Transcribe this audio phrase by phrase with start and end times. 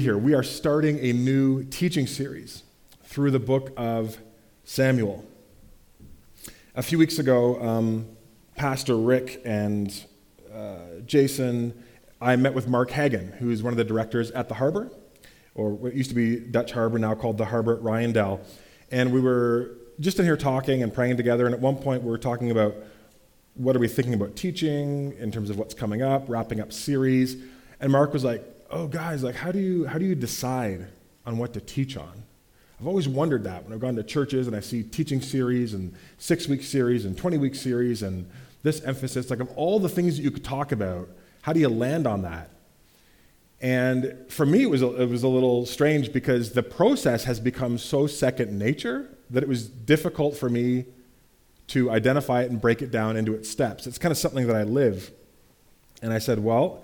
[0.00, 0.16] here.
[0.16, 2.62] We are starting a new teaching series
[3.04, 4.18] through the book of
[4.64, 5.24] Samuel.
[6.74, 8.06] A few weeks ago, um,
[8.56, 9.92] Pastor Rick and
[10.54, 11.82] uh, Jason,
[12.20, 14.90] I met with Mark Hagen, who is one of the directors at the Harbor,
[15.54, 18.40] or what used to be Dutch Harbor, now called the Harbor at Ryandel.
[18.90, 22.10] And we were just in here talking and praying together, and at one point we
[22.10, 22.74] were talking about
[23.54, 27.36] what are we thinking about teaching in terms of what's coming up, wrapping up series.
[27.80, 28.42] And Mark was like,
[28.72, 30.88] oh, guys, like, how do you, how do you decide
[31.26, 32.22] on what to teach on?
[32.80, 35.94] I've always wondered that when I've gone to churches and I see teaching series and
[36.18, 38.28] six week series and 20 week series and
[38.62, 41.08] this emphasis, like, of all the things that you could talk about,
[41.42, 42.50] how do you land on that?
[43.60, 47.38] And for me, it was, a, it was a little strange because the process has
[47.38, 50.86] become so second nature that it was difficult for me
[51.68, 53.86] to identify it and break it down into its steps.
[53.86, 55.12] It's kind of something that I live.
[56.02, 56.82] And I said, well,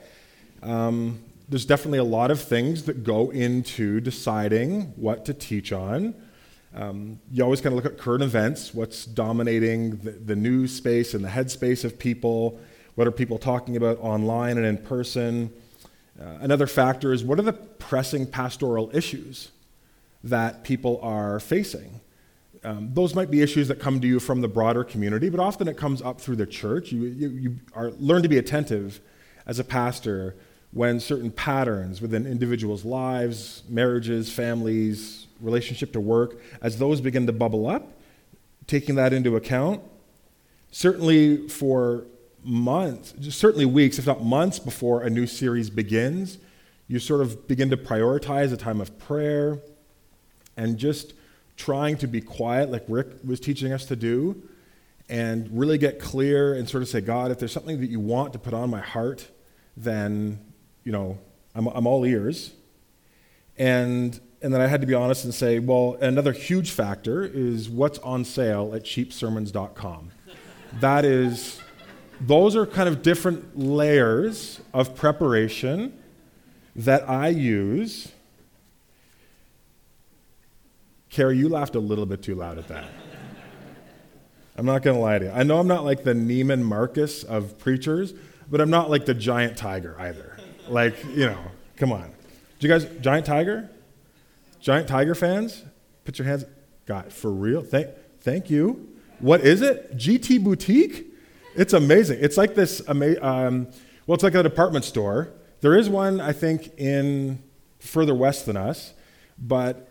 [0.62, 6.14] um, there's definitely a lot of things that go into deciding what to teach on.
[6.74, 11.14] Um, you always kind of look at current events, what's dominating the, the news space
[11.14, 12.60] and the headspace of people,
[12.94, 15.50] what are people talking about online and in person.
[16.20, 19.50] Uh, another factor is what are the pressing pastoral issues
[20.22, 22.00] that people are facing?
[22.64, 25.68] Um, those might be issues that come to you from the broader community, but often
[25.68, 26.92] it comes up through the church.
[26.92, 29.00] You, you, you are, learn to be attentive
[29.46, 30.36] as a pastor
[30.78, 37.32] when certain patterns within individuals' lives, marriages, families, relationship to work, as those begin to
[37.32, 37.94] bubble up,
[38.68, 39.82] taking that into account,
[40.70, 42.04] certainly for
[42.44, 46.38] months, certainly weeks, if not months before a new series begins,
[46.86, 49.58] you sort of begin to prioritize a time of prayer
[50.56, 51.12] and just
[51.56, 54.40] trying to be quiet, like Rick was teaching us to do,
[55.08, 58.32] and really get clear and sort of say, God, if there's something that you want
[58.34, 59.26] to put on my heart,
[59.76, 60.38] then
[60.88, 61.18] you know,
[61.54, 62.50] I'm, I'm all ears.
[63.58, 67.68] And, and then I had to be honest and say, well, another huge factor is
[67.68, 70.12] what's on sale at cheapsermons.com.
[70.80, 71.60] that is,
[72.22, 75.92] those are kind of different layers of preparation
[76.74, 78.10] that I use.
[81.10, 82.88] Carrie, you laughed a little bit too loud at that.
[84.56, 85.30] I'm not going to lie to you.
[85.32, 88.14] I know I'm not like the Neiman Marcus of preachers,
[88.50, 90.38] but I'm not like the giant tiger either.
[90.70, 91.38] Like, you know,
[91.76, 92.10] come on.
[92.58, 93.70] Do you guys, Giant Tiger?
[94.60, 95.64] Giant Tiger fans?
[96.04, 96.44] Put your hands,
[96.86, 97.62] God, for real?
[97.62, 97.88] Thank,
[98.20, 98.88] thank you.
[99.20, 99.96] What is it?
[99.96, 101.06] GT Boutique?
[101.54, 102.18] It's amazing.
[102.20, 103.68] It's like this, ama- um,
[104.06, 105.32] well, it's like a department store.
[105.60, 107.42] There is one, I think, in
[107.80, 108.94] further west than us,
[109.38, 109.88] but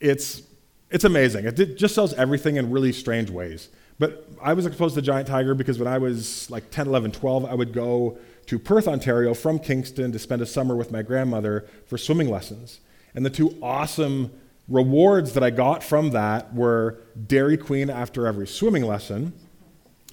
[0.00, 0.42] it's,
[0.90, 1.46] it's amazing.
[1.46, 3.68] It just sells everything in really strange ways.
[3.98, 7.44] But I was exposed to Giant Tiger because when I was like 10, 11, 12,
[7.44, 8.18] I would go
[8.48, 12.80] to Perth, Ontario from Kingston to spend a summer with my grandmother for swimming lessons.
[13.14, 14.32] And the two awesome
[14.68, 19.34] rewards that I got from that were Dairy Queen after every swimming lesson.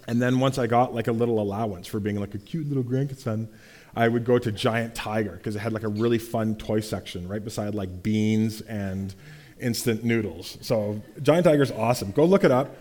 [0.08, 2.84] And then once I got like a little allowance for being like a cute little
[2.84, 3.48] grandson,
[3.96, 7.30] I would go to Giant Tiger because it had like a really fun toy section
[7.30, 9.16] right beside like beans and
[9.62, 10.58] instant noodles.
[10.60, 12.12] So Giant Tiger is awesome.
[12.12, 12.76] Go look it up.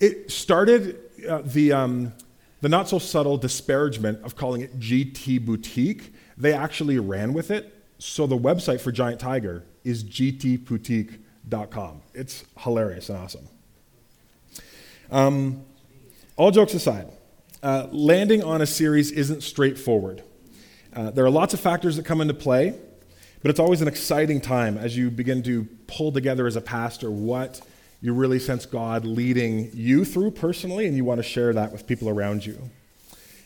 [0.00, 0.98] It started
[1.28, 2.14] uh, the um,
[2.60, 7.74] the not so subtle disparagement of calling it GT Boutique, they actually ran with it.
[7.98, 12.02] So the website for Giant Tiger is gtboutique.com.
[12.14, 13.48] It's hilarious and awesome.
[15.10, 15.64] Um,
[16.36, 17.08] all jokes aside,
[17.62, 20.22] uh, landing on a series isn't straightforward.
[20.94, 22.74] Uh, there are lots of factors that come into play,
[23.42, 27.10] but it's always an exciting time as you begin to pull together as a pastor
[27.10, 27.60] what
[28.00, 31.86] you really sense God leading you through personally, and you want to share that with
[31.86, 32.70] people around you.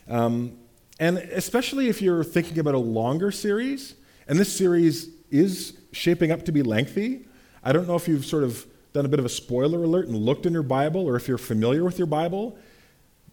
[0.07, 0.57] Um,
[0.99, 3.95] and especially if you're thinking about a longer series,
[4.27, 7.25] and this series is shaping up to be lengthy.
[7.63, 10.15] I don't know if you've sort of done a bit of a spoiler alert and
[10.15, 12.57] looked in your Bible, or if you're familiar with your Bible.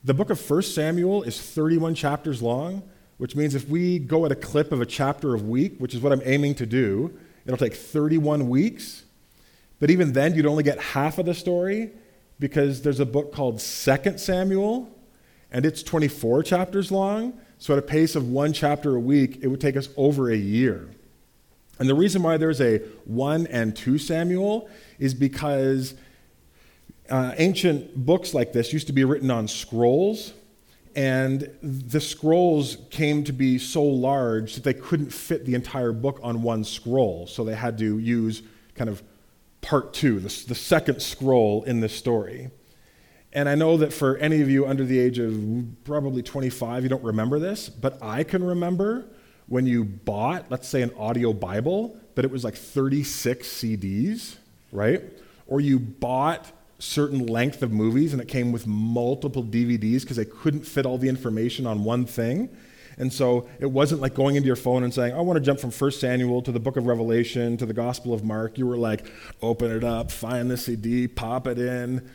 [0.02, 2.82] The book of 1 Samuel is 31 chapters long,
[3.18, 6.00] which means if we go at a clip of a chapter a week, which is
[6.00, 7.16] what I'm aiming to do,
[7.46, 9.04] it'll take 31 weeks
[9.82, 11.90] but even then, you'd only get half of the story
[12.38, 14.88] because there's a book called Second Samuel,
[15.50, 17.36] and it's 24 chapters long.
[17.58, 20.36] So, at a pace of one chapter a week, it would take us over a
[20.36, 20.88] year.
[21.80, 24.68] And the reason why there's a 1 and 2 Samuel
[25.00, 25.94] is because
[27.10, 30.32] uh, ancient books like this used to be written on scrolls,
[30.94, 36.20] and the scrolls came to be so large that they couldn't fit the entire book
[36.22, 37.26] on one scroll.
[37.26, 38.42] So they had to use
[38.76, 39.02] kind of
[39.62, 42.50] part two, the, the second scroll in this story.
[43.32, 46.90] And I know that for any of you under the age of probably 25, you
[46.90, 49.06] don't remember this, but I can remember
[49.46, 54.36] when you bought, let's say, an audio Bible, but it was like 36 CDs,
[54.70, 55.02] right?
[55.46, 60.24] Or you bought certain length of movies and it came with multiple DVDs because they
[60.24, 62.54] couldn't fit all the information on one thing.
[62.98, 65.60] And so it wasn't like going into your phone and saying, I want to jump
[65.60, 68.58] from 1 Samuel to the book of Revelation to the Gospel of Mark.
[68.58, 69.06] You were like,
[69.40, 72.08] open it up, find the CD, pop it in,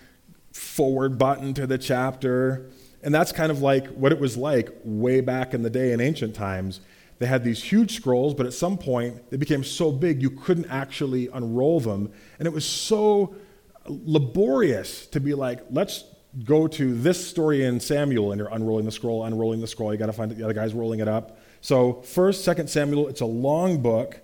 [0.53, 2.69] forward button to the chapter.
[3.03, 6.01] And that's kind of like what it was like way back in the day in
[6.01, 6.81] ancient times.
[7.19, 10.67] They had these huge scrolls, but at some point they became so big you couldn't
[10.69, 12.11] actually unroll them.
[12.37, 13.35] And it was so
[13.87, 16.03] laborious to be like, let's
[16.43, 19.91] go to this story in Samuel, and you're unrolling the scroll, unrolling the scroll.
[19.91, 21.39] You got to find the other guy's rolling it up.
[21.61, 24.19] So, first, second Samuel, it's a long book.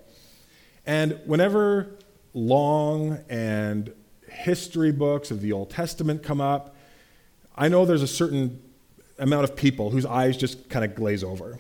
[0.85, 1.97] And whenever
[2.33, 3.94] long and
[4.29, 6.75] history books of the Old Testament come up,
[7.55, 8.61] I know there's a certain
[9.19, 11.59] amount of people whose eyes just kind of glaze over.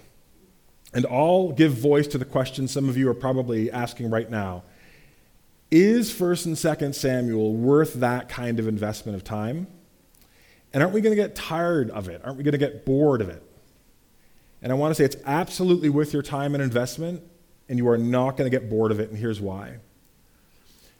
[0.93, 4.63] And I'll give voice to the question some of you are probably asking right now.
[5.71, 9.67] Is 1st and 2nd Samuel worth that kind of investment of time?
[10.73, 12.21] And aren't we going to get tired of it?
[12.23, 13.43] Aren't we going to get bored of it?
[14.61, 17.21] And I want to say it's absolutely worth your time and investment,
[17.69, 19.77] and you are not going to get bored of it, and here's why.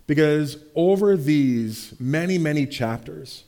[0.05, 3.45] Because over these many, many chapters,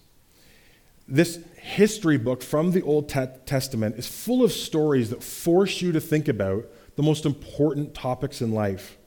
[1.07, 6.00] this history book from the Old Testament is full of stories that force you to
[6.00, 8.98] think about the most important topics in life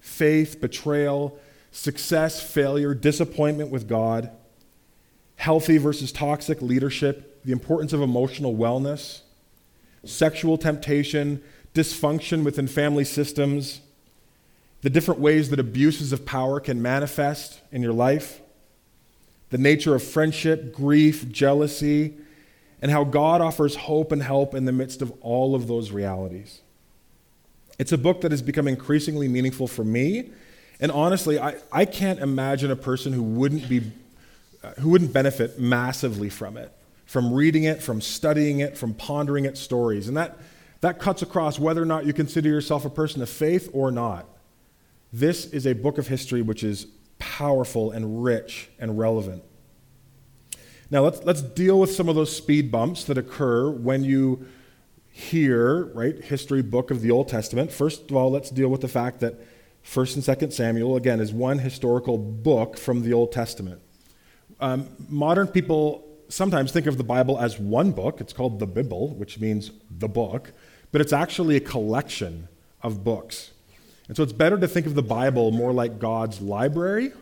[0.00, 1.38] faith, betrayal,
[1.70, 4.30] success, failure, disappointment with God,
[5.38, 9.20] healthy versus toxic leadership, the importance of emotional wellness,
[10.04, 11.42] sexual temptation,
[11.74, 13.80] dysfunction within family systems,
[14.82, 18.40] the different ways that abuses of power can manifest in your life,
[19.50, 22.14] the nature of friendship, grief, jealousy,
[22.82, 26.60] and how God offers hope and help in the midst of all of those realities.
[27.78, 30.30] It's a book that has become increasingly meaningful for me
[30.80, 33.82] and honestly, I, I can't imagine a person who wouldn't, be,
[34.62, 36.72] uh, who wouldn't benefit massively from it,
[37.06, 40.08] from reading it, from studying it, from pondering its stories.
[40.08, 40.38] And that,
[40.80, 44.26] that cuts across whether or not you consider yourself a person of faith or not.
[45.12, 46.86] This is a book of history which is
[47.18, 49.42] powerful and rich and relevant.
[50.90, 54.46] Now, let's, let's deal with some of those speed bumps that occur when you
[55.10, 57.72] hear, right, history book of the Old Testament.
[57.72, 59.34] First of all, let's deal with the fact that
[59.82, 63.80] First and Second Samuel, again, is one historical book from the Old Testament.
[64.60, 68.20] Um, modern people sometimes think of the Bible as one book.
[68.20, 70.52] It's called the Bible, which means the book,
[70.92, 72.48] but it's actually a collection
[72.82, 73.52] of books.
[74.08, 77.12] And so it's better to think of the Bible more like God's library,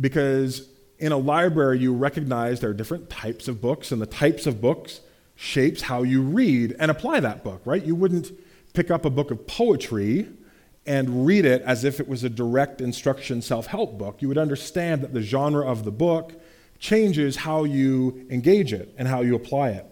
[0.00, 0.68] because
[0.98, 4.60] in a library you recognize there are different types of books, and the types of
[4.60, 5.00] books
[5.34, 7.84] shapes how you read and apply that book, right?
[7.84, 8.32] You wouldn't
[8.72, 10.28] pick up a book of poetry
[10.86, 14.38] and read it as if it was a direct instruction self help book, you would
[14.38, 16.32] understand that the genre of the book
[16.78, 19.86] changes how you engage it and how you apply it.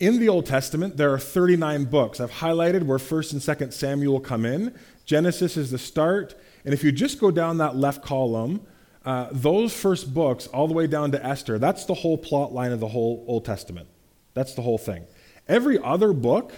[0.00, 2.20] In the Old Testament, there are 39 books.
[2.20, 4.76] I've highlighted where 1st and 2nd Samuel come in.
[5.04, 6.34] Genesis is the start.
[6.64, 8.66] And if you just go down that left column,
[9.04, 12.72] uh, those first books, all the way down to Esther, that's the whole plot line
[12.72, 13.88] of the whole Old Testament.
[14.34, 15.04] That's the whole thing.
[15.48, 16.52] Every other book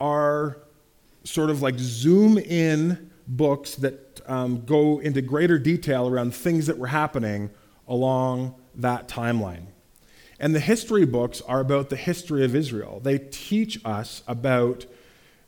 [0.00, 0.58] are
[1.24, 6.78] sort of like zoom in books that um, go into greater detail around things that
[6.78, 7.50] were happening
[7.88, 9.66] along that timeline.
[10.38, 13.00] And the history books are about the history of Israel.
[13.02, 14.86] They teach us about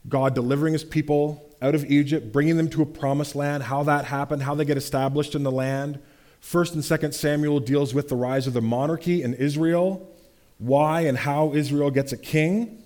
[0.08, 4.06] God delivering his people out of Egypt, bringing them to a promised land, how that
[4.06, 5.99] happened, how they get established in the land.
[6.40, 10.08] First and Second Samuel deals with the rise of the monarchy in Israel,
[10.58, 12.82] why and how Israel gets a king.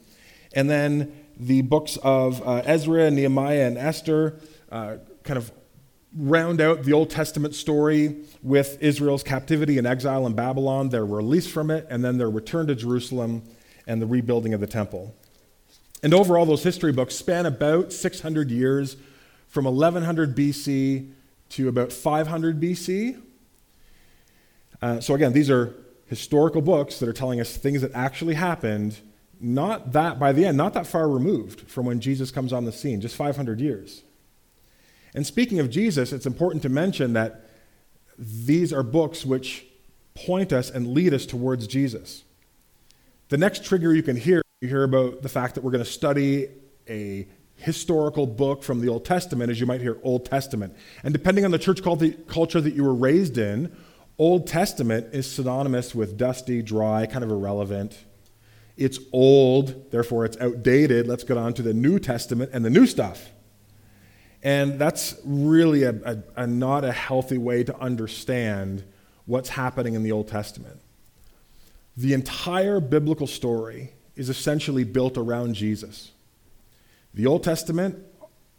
[0.54, 5.52] And then the books of uh, Ezra Nehemiah and Esther uh, kind of
[6.16, 11.46] round out the Old Testament story with Israel's captivity and exile in Babylon, their release
[11.46, 13.42] from it, and then their return to Jerusalem
[13.86, 15.14] and the rebuilding of the temple.
[16.02, 18.96] And overall, those history books span about 600 years
[19.48, 21.10] from 1100 BC
[21.50, 23.22] to about 500 BC.
[24.80, 25.74] Uh, so, again, these are
[26.06, 29.00] historical books that are telling us things that actually happened
[29.40, 32.70] not that, by the end, not that far removed from when Jesus comes on the
[32.70, 34.04] scene, just 500 years.
[35.14, 37.46] And speaking of Jesus, it's important to mention that
[38.18, 39.66] these are books which
[40.14, 42.24] point us and lead us towards Jesus.
[43.28, 45.90] The next trigger you can hear, you hear about the fact that we're going to
[45.90, 46.48] study
[46.88, 47.26] a
[47.56, 50.74] historical book from the Old Testament, as you might hear Old Testament.
[51.02, 53.74] And depending on the church culture that you were raised in,
[54.18, 58.04] Old Testament is synonymous with dusty, dry, kind of irrelevant
[58.76, 61.06] It's old, therefore it's outdated.
[61.06, 63.31] Let's get on to the New Testament and the new stuff.
[64.42, 68.84] And that's really a, a, a not a healthy way to understand
[69.26, 70.80] what's happening in the Old Testament.
[71.96, 76.10] The entire biblical story is essentially built around Jesus.
[77.14, 77.98] The Old Testament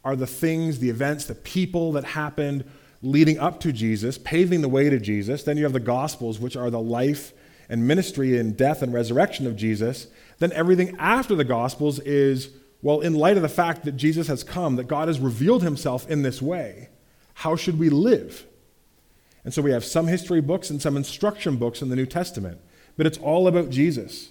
[0.06, 2.70] are the things, the events, the people that happened
[3.02, 5.44] leading up to Jesus, paving the way to Jesus.
[5.44, 7.34] Then you have the Gospels, which are the life
[7.70, 10.08] and ministry and death and resurrection of Jesus.
[10.40, 12.50] Then everything after the Gospels is,
[12.84, 16.08] well, in light of the fact that Jesus has come, that God has revealed himself
[16.10, 16.90] in this way,
[17.34, 18.46] how should we live?
[19.46, 22.60] And so we have some history books and some instruction books in the New Testament,
[22.98, 24.30] but it's all about Jesus.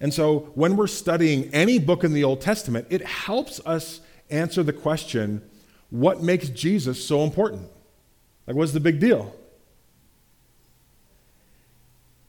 [0.00, 4.00] And so when we're studying any book in the Old Testament, it helps us
[4.30, 5.42] answer the question
[5.90, 7.68] what makes Jesus so important?
[8.46, 9.34] Like, what's the big deal?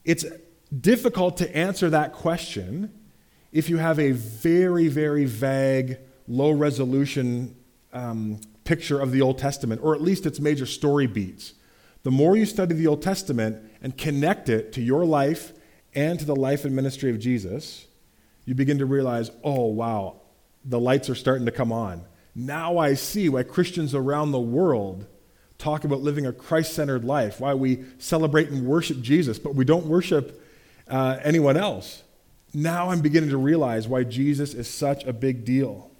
[0.04, 0.25] It's
[0.82, 2.92] difficult to answer that question
[3.52, 5.98] if you have a very, very vague,
[6.28, 7.56] low resolution
[7.94, 11.54] um, picture of the Old Testament, or at least its major story beats.
[12.04, 15.54] The more you study the Old Testament and connect it to your life
[15.94, 17.88] and to the life and ministry of Jesus,
[18.44, 20.22] you begin to realize, oh, wow,
[20.64, 22.04] the lights are starting to come on.
[22.36, 25.08] Now I see why Christians around the world
[25.58, 29.64] talk about living a Christ centered life, why we celebrate and worship Jesus, but we
[29.64, 30.44] don't worship
[30.88, 32.04] uh, anyone else.
[32.56, 35.92] Now I'm beginning to realize why Jesus is such a big deal.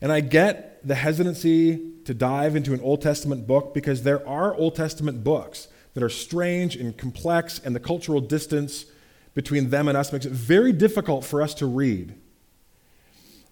[0.00, 4.54] And I get the hesitancy to dive into an Old Testament book because there are
[4.54, 8.86] Old Testament books that are strange and complex, and the cultural distance
[9.34, 12.14] between them and us makes it very difficult for us to read.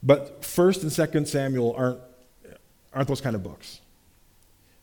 [0.03, 2.01] But 1st and 2nd Samuel aren't
[2.93, 3.81] aren't those kind of books.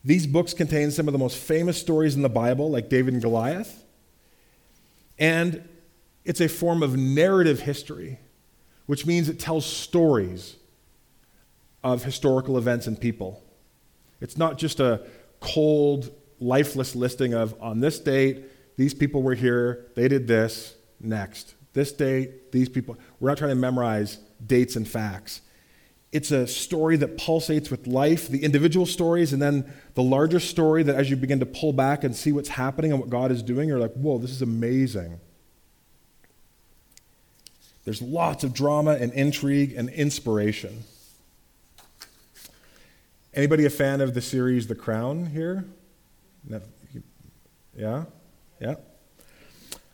[0.03, 3.22] These books contain some of the most famous stories in the Bible, like David and
[3.22, 3.84] Goliath.
[5.17, 5.67] And
[6.25, 8.19] it's a form of narrative history,
[8.85, 10.55] which means it tells stories
[11.83, 13.43] of historical events and people.
[14.21, 15.05] It's not just a
[15.39, 18.43] cold, lifeless listing of on this date,
[18.77, 21.55] these people were here, they did this, next.
[21.73, 22.97] This date, these people.
[23.19, 25.41] We're not trying to memorize dates and facts.
[26.11, 30.81] It's a story that pulsates with life, the individual stories, and then the larger story
[30.83, 33.43] that as you begin to pull back and see what's happening and what God is
[33.43, 35.19] doing, you're like, whoa, this is amazing.
[37.89, 40.84] There's lots of drama and intrigue and inspiration.
[43.34, 45.65] Anybody a fan of the series The Crown here?
[47.75, 48.03] Yeah?
[48.62, 48.75] Yeah?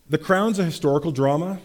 [0.09, 1.61] The Crown's a historical drama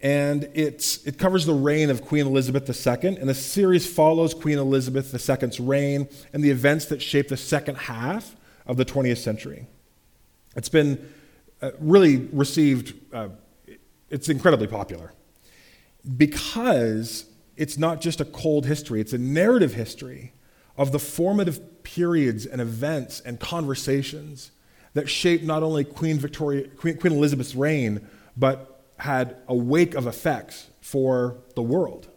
[0.00, 3.16] and it's, it covers the reign of Queen Elizabeth II.
[3.16, 7.74] And the series follows Queen Elizabeth II's reign and the events that shaped the second
[7.74, 8.36] half
[8.68, 9.66] of the 20th century.
[10.54, 11.12] It's been
[11.60, 13.30] uh, really received, uh,
[14.10, 15.12] it's incredibly popular
[16.16, 20.32] because it's not just a cold history, it's a narrative history
[20.76, 24.52] of the formative periods and events and conversations
[24.94, 30.06] that shaped not only Queen, Victoria, Queen, Queen Elizabeth's reign, but had a wake of
[30.06, 32.08] effects for the world.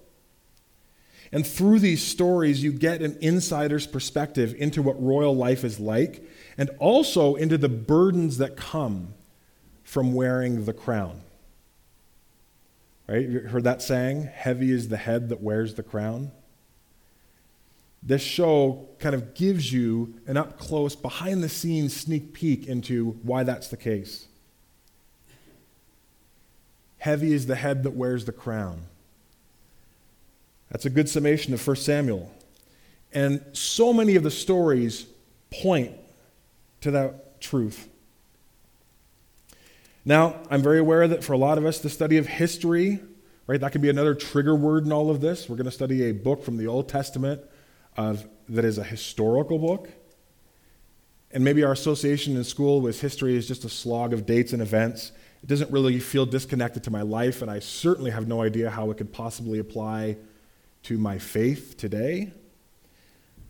[1.31, 6.27] And through these stories, you get an insider's perspective into what royal life is like
[6.57, 9.13] and also into the burdens that come
[9.83, 11.21] from wearing the crown.
[13.11, 13.27] Right?
[13.27, 14.29] You heard that saying?
[14.33, 16.31] Heavy is the head that wears the crown.
[18.01, 23.17] This show kind of gives you an up close, behind the scenes sneak peek into
[23.23, 24.27] why that's the case.
[26.99, 28.83] Heavy is the head that wears the crown.
[30.69, 32.31] That's a good summation of 1 Samuel.
[33.11, 35.05] And so many of the stories
[35.49, 35.97] point
[36.79, 37.89] to that truth.
[40.03, 42.99] Now, I'm very aware that for a lot of us, the study of history,
[43.45, 45.47] right, that can be another trigger word in all of this.
[45.47, 47.41] We're going to study a book from the Old Testament
[47.97, 49.89] of, that is a historical book.
[51.31, 54.61] And maybe our association in school with history is just a slog of dates and
[54.61, 55.11] events.
[55.43, 58.91] It doesn't really feel disconnected to my life, and I certainly have no idea how
[58.91, 60.17] it could possibly apply
[60.83, 62.33] to my faith today.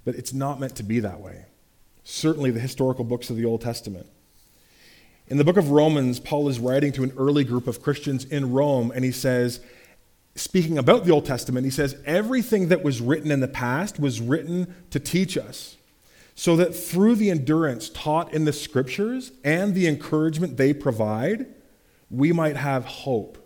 [0.04, 1.46] But it's not meant to be that way.
[2.04, 4.08] Certainly, the historical books of the Old Testament.
[5.32, 8.52] In the book of Romans, Paul is writing to an early group of Christians in
[8.52, 9.62] Rome, and he says,
[10.36, 14.20] speaking about the Old Testament, he says, everything that was written in the past was
[14.20, 15.78] written to teach us,
[16.36, 21.46] so that through the endurance taught in the scriptures and the encouragement they provide,
[22.10, 23.38] we might have hope.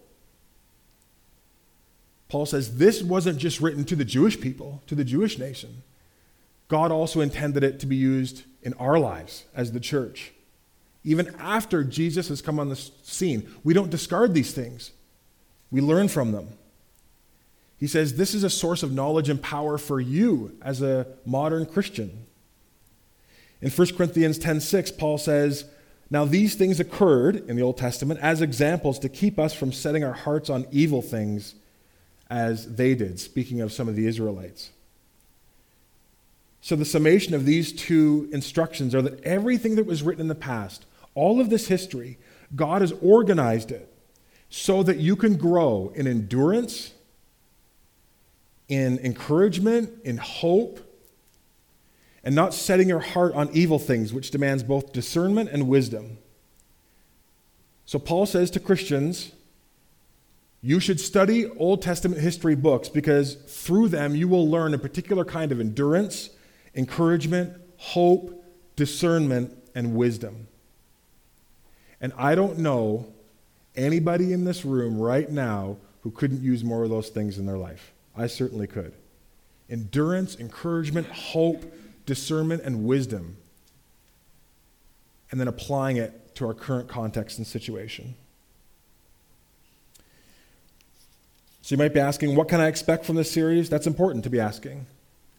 [2.30, 5.84] Paul says this wasn't just written to the Jewish people, to the Jewish nation.
[6.68, 10.32] God also intended it to be used in our lives as the church,
[11.06, 13.50] even after Jesus has come on the scene.
[13.64, 14.92] We don't discard these things,
[15.72, 16.50] we learn from them.
[17.78, 21.66] He says this is a source of knowledge and power for you as a modern
[21.66, 22.26] Christian.
[23.62, 25.66] In 1 Corinthians 10:6, Paul says,
[26.10, 30.04] "Now these things occurred in the Old Testament as examples to keep us from setting
[30.04, 31.56] our hearts on evil things
[32.30, 34.72] as they did," speaking of some of the Israelites.
[36.62, 40.36] So the summation of these two instructions are that everything that was written in the
[40.36, 42.19] past, all of this history,
[42.55, 43.91] God has organized it
[44.50, 46.93] so that you can grow in endurance,
[48.67, 50.79] in encouragement, in hope,
[52.24, 56.17] and not setting your heart on evil things, which demands both discernment and wisdom.
[57.86, 59.31] So Paul says to Christians,
[60.62, 65.24] you should study Old Testament history books because through them you will learn a particular
[65.24, 66.31] kind of endurance,
[66.74, 68.43] encouragement, hope,
[68.75, 70.48] discernment, and wisdom.
[72.02, 73.08] And I don't know
[73.75, 77.58] anybody in this room right now who couldn't use more of those things in their
[77.58, 77.92] life.
[78.16, 78.94] I certainly could.
[79.70, 81.66] Endurance, encouragement, hope,
[82.06, 83.38] discernment, and wisdom.
[85.32, 88.16] And then applying it to our current context and situation.
[91.62, 93.70] So you might be asking, what can I expect from this series?
[93.70, 94.86] That's important to be asking.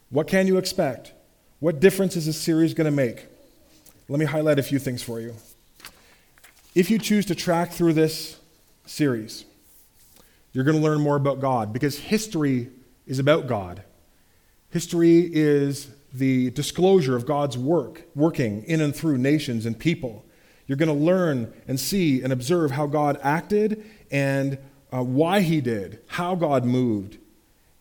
[0.09, 1.13] What can you expect?
[1.59, 3.25] What difference is this series going to make?
[4.09, 5.33] Let me highlight a few things for you.
[6.77, 8.39] If you choose to track through this
[8.85, 9.45] series,
[10.53, 12.69] you're going to learn more about God because history
[13.07, 13.81] is about God.
[14.69, 20.23] History is the disclosure of God's work, working in and through nations and people.
[20.67, 24.59] You're going to learn and see and observe how God acted and
[24.93, 27.17] uh, why he did, how God moved.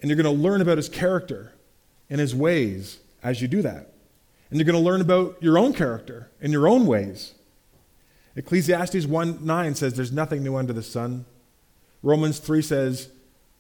[0.00, 1.52] And you're going to learn about his character
[2.08, 3.92] and his ways as you do that.
[4.48, 7.34] And you're going to learn about your own character and your own ways.
[8.36, 11.24] Ecclesiastes 1 9 says, There's nothing new under the sun.
[12.02, 13.08] Romans 3 says,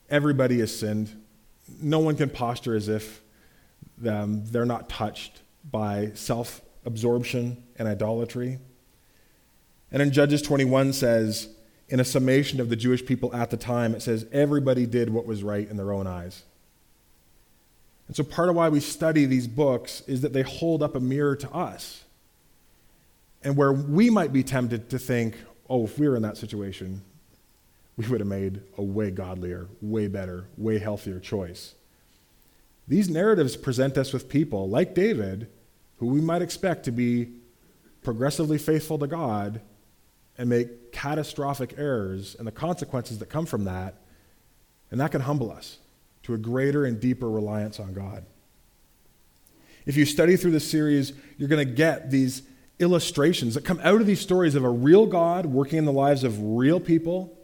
[0.08, 1.10] Everybody has sinned.
[1.80, 3.22] No one can posture as if
[4.06, 5.40] um, they're not touched
[5.70, 8.58] by self absorption and idolatry.
[9.90, 11.48] And in Judges 21 says,
[11.88, 15.26] in a summation of the Jewish people at the time, it says, everybody did what
[15.26, 16.42] was right in their own eyes.
[18.08, 21.00] And so part of why we study these books is that they hold up a
[21.00, 22.04] mirror to us.
[23.46, 25.36] And where we might be tempted to think,
[25.70, 27.00] oh, if we were in that situation,
[27.96, 31.76] we would have made a way godlier, way better, way healthier choice.
[32.88, 35.46] These narratives present us with people like David,
[35.98, 37.28] who we might expect to be
[38.02, 39.60] progressively faithful to God
[40.36, 43.94] and make catastrophic errors and the consequences that come from that.
[44.90, 45.78] And that can humble us
[46.24, 48.24] to a greater and deeper reliance on God.
[49.86, 52.42] If you study through this series, you're going to get these
[52.78, 56.24] illustrations that come out of these stories of a real God working in the lives
[56.24, 57.36] of real people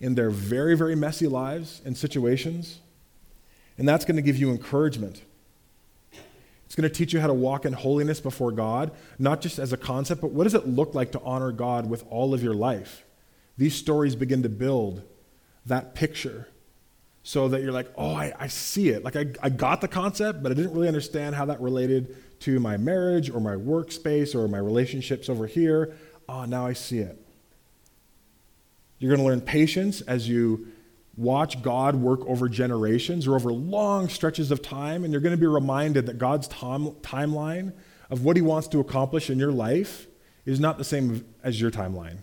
[0.00, 2.80] in their very, very messy lives and situations.
[3.78, 5.22] And that's going to give you encouragement.
[6.66, 9.72] It's going to teach you how to walk in holiness before God, not just as
[9.72, 12.54] a concept, but what does it look like to honor God with all of your
[12.54, 13.04] life?
[13.56, 15.02] These stories begin to build
[15.66, 16.48] that picture
[17.22, 19.04] so that you're like, oh, I, I see it.
[19.04, 22.60] Like, I, I got the concept, but I didn't really understand how that related to
[22.60, 25.94] my marriage or my workspace or my relationships over here.
[26.28, 27.20] Oh, now I see it.
[28.98, 30.68] You're going to learn patience as you
[31.16, 35.40] watch God work over generations or over long stretches of time, and you're going to
[35.40, 37.72] be reminded that God's tom- timeline
[38.10, 40.06] of what He wants to accomplish in your life
[40.44, 42.18] is not the same as your timeline.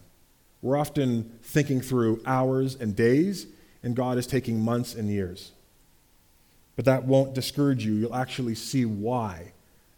[0.62, 3.48] We're often thinking through hours and days,
[3.82, 5.52] and God is taking months and years.
[6.76, 7.94] But that won't discourage you.
[7.94, 9.54] You'll actually see why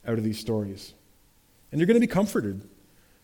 [0.08, 0.94] out of these stories.
[1.72, 2.68] And you're going to be comforted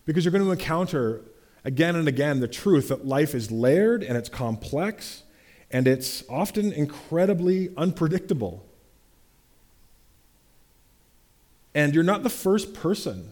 [0.06, 1.22] because you're going to encounter
[1.64, 5.24] again and again the truth that life is layered and it's complex
[5.72, 8.66] and it's often incredibly unpredictable.
[11.76, 13.32] And you're not the first person,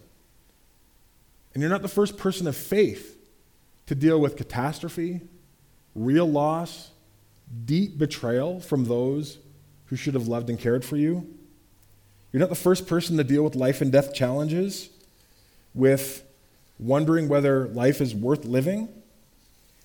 [1.54, 3.18] and you're not the first person of faith
[3.88, 5.22] to deal with catastrophe,
[5.96, 6.92] real loss,
[7.66, 9.40] deep betrayal from those
[9.86, 11.37] who should have loved and cared for you.
[12.32, 14.90] You're not the first person to deal with life and death challenges,
[15.74, 16.24] with
[16.80, 18.90] wondering whether life is worth living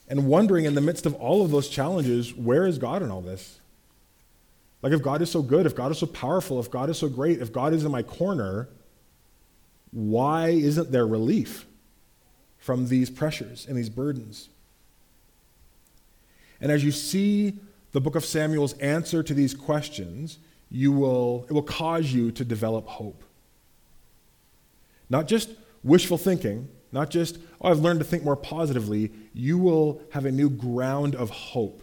[0.08, 3.22] and wondering in the midst of all of those challenges, where is God in all
[3.22, 3.58] this?
[4.82, 7.08] Like, if God is so good, if God is so powerful, if God is so
[7.08, 8.68] great, if God is in my corner,
[9.92, 11.66] why isn't there relief
[12.58, 14.48] from these pressures and these burdens?
[16.60, 17.54] And as you see
[17.92, 20.38] the book of Samuel's answer to these questions,
[20.72, 23.22] you will, it will cause you to develop hope.
[25.10, 25.50] Not just
[25.84, 29.10] wishful thinking, Not just, oh, I've learned to think more positively.
[29.32, 31.82] You will have a new ground of hope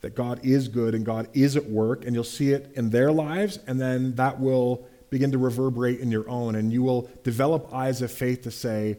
[0.00, 3.10] that God is good and God is at work, and you'll see it in their
[3.10, 7.72] lives, and then that will begin to reverberate in your own, and you will develop
[7.74, 8.96] eyes of faith to say,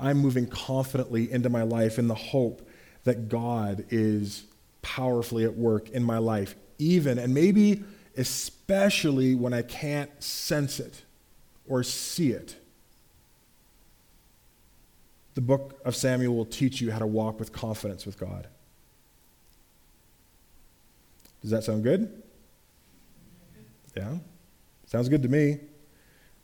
[0.00, 2.66] I'm moving confidently into my life in the hope
[3.04, 4.44] that God is
[4.82, 7.82] powerfully at work in my life, even and maybe
[8.16, 11.02] especially when I can't sense it
[11.68, 12.56] or see it.
[15.34, 18.46] The book of Samuel will teach you how to walk with confidence with God.
[21.42, 22.22] Does that sound good?
[23.96, 24.14] Yeah?
[24.86, 25.58] Sounds good to me.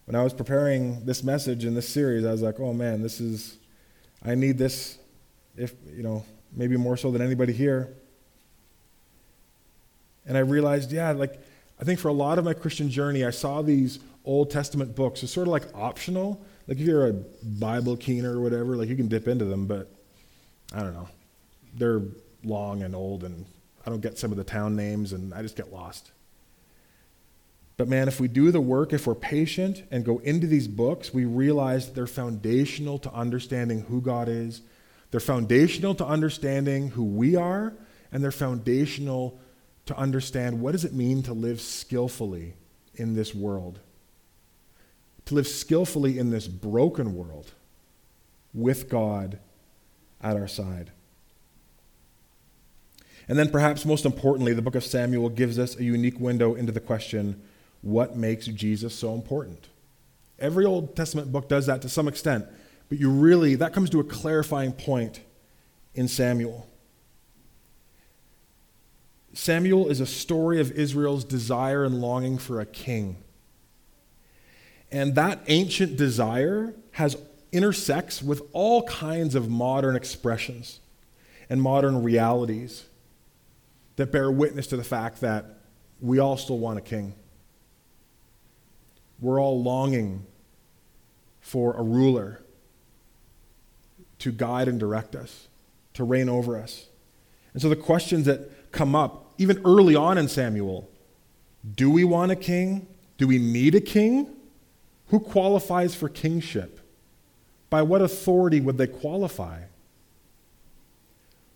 [0.04, 3.20] When I was preparing this message in this series, I was like, oh man, this
[3.20, 3.56] is,
[4.24, 4.98] I need this,
[5.56, 7.94] if, you know, maybe more so than anybody here.
[10.26, 11.40] And I realized, yeah, like,
[11.82, 15.24] I think for a lot of my Christian journey, I saw these Old Testament books
[15.24, 16.40] as sort of like optional.
[16.68, 19.90] Like if you're a Bible keener or whatever, like you can dip into them, but
[20.72, 21.08] I don't know.
[21.74, 22.02] They're
[22.44, 23.44] long and old, and
[23.84, 26.12] I don't get some of the town names, and I just get lost.
[27.76, 31.12] But man, if we do the work, if we're patient and go into these books,
[31.12, 34.60] we realize that they're foundational to understanding who God is.
[35.10, 37.72] They're foundational to understanding who we are,
[38.12, 39.40] and they're foundational
[39.86, 42.54] to understand what does it mean to live skillfully
[42.94, 43.80] in this world
[45.26, 47.52] to live skillfully in this broken world
[48.52, 49.38] with God
[50.20, 50.90] at our side.
[53.28, 56.72] And then, perhaps most importantly, the book of Samuel gives us a unique window into
[56.72, 57.40] the question
[57.82, 59.68] what makes Jesus so important?
[60.38, 62.46] Every Old Testament book does that to some extent,
[62.88, 65.20] but you really, that comes to a clarifying point
[65.94, 66.66] in Samuel.
[69.34, 73.16] Samuel is a story of Israel's desire and longing for a king.
[74.90, 77.16] And that ancient desire has
[77.50, 80.80] intersects with all kinds of modern expressions
[81.48, 82.84] and modern realities
[83.96, 85.58] that bear witness to the fact that
[86.00, 87.14] we all still want a king.
[89.20, 90.26] We're all longing
[91.40, 92.42] for a ruler
[94.18, 95.48] to guide and direct us,
[95.94, 96.86] to reign over us.
[97.52, 100.88] And so the questions that come up, even early on in Samuel
[101.74, 102.88] do we want a king?
[103.18, 104.34] Do we need a king?
[105.08, 106.80] Who qualifies for kingship?
[107.70, 109.62] By what authority would they qualify?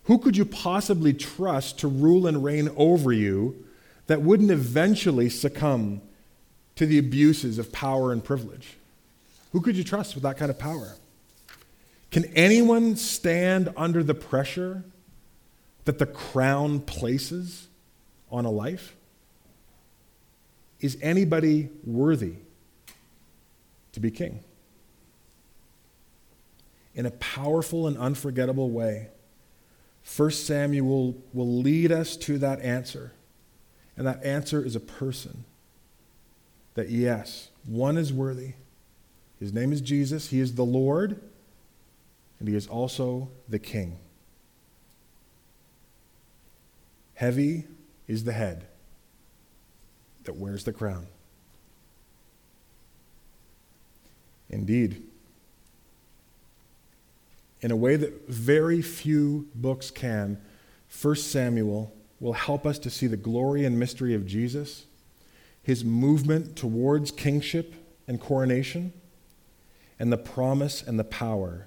[0.04, 3.64] Who could you possibly trust to rule and reign over you
[4.06, 6.00] that wouldn't eventually succumb
[6.76, 8.76] to the abuses of power and privilege?
[9.50, 10.94] Who could you trust with that kind of power?
[12.12, 14.84] Can anyone stand under the pressure
[15.86, 17.66] that the crown places
[18.30, 18.96] on a life?
[20.80, 22.34] Is anybody worthy
[23.96, 24.40] to be king.
[26.94, 29.08] In a powerful and unforgettable way,
[30.18, 33.12] 1 Samuel will lead us to that answer.
[33.96, 35.46] And that answer is a person.
[36.74, 38.52] That yes, one is worthy.
[39.40, 40.28] His name is Jesus.
[40.28, 41.22] He is the Lord,
[42.38, 43.98] and he is also the King.
[47.14, 47.64] Heavy
[48.08, 48.66] is the head
[50.24, 51.06] that wears the crown.
[54.48, 55.02] Indeed.
[57.60, 60.40] In a way that very few books can,
[61.00, 64.86] 1 Samuel will help us to see the glory and mystery of Jesus,
[65.62, 67.74] his movement towards kingship
[68.06, 68.92] and coronation,
[69.98, 71.66] and the promise and the power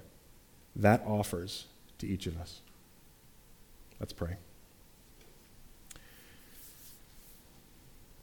[0.74, 1.66] that offers
[1.98, 2.60] to each of us.
[3.98, 4.36] Let's pray.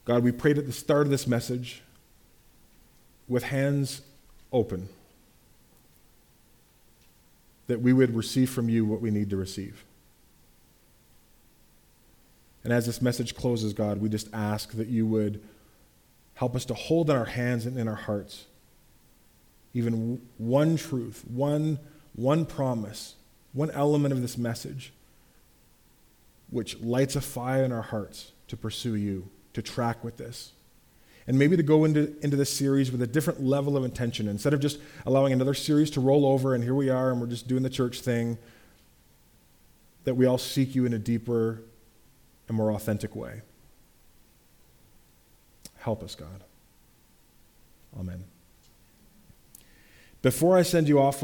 [0.08, 1.82] God, we prayed at the start of this message
[3.28, 4.00] with hands
[4.50, 4.88] open,
[7.66, 9.84] that we would receive from you what we need to receive.
[12.64, 15.42] And as this message closes, God, we just ask that you would
[16.36, 18.46] help us to hold in our hands and in our hearts
[19.74, 21.78] even one truth, one,
[22.14, 23.14] one promise,
[23.52, 24.90] one element of this message
[26.48, 30.52] which lights a fire in our hearts to pursue you, to track with this
[31.26, 34.28] and maybe to go into, into this series with a different level of intention.
[34.28, 37.26] Instead of just allowing another series to roll over and here we are and we're
[37.26, 38.38] just doing the church thing,
[40.04, 41.62] that we all seek you in a deeper
[42.48, 43.42] and more authentic way.
[45.76, 46.44] Help us, God.
[47.98, 48.24] Amen.
[50.22, 51.16] Before I send you off with